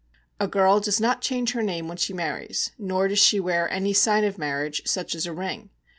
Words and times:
A 0.39 0.47
girl 0.47 0.79
does 0.79 0.99
not 0.99 1.21
change 1.21 1.51
her 1.51 1.61
name 1.61 1.87
when 1.87 1.97
she 1.97 2.11
marries, 2.11 2.71
nor 2.79 3.07
does 3.07 3.19
she 3.19 3.39
wear 3.39 3.69
any 3.69 3.93
sign 3.93 4.23
of 4.23 4.35
marriage, 4.39 4.81
such 4.87 5.13
as 5.13 5.27
a 5.27 5.31
ring. 5.31 5.69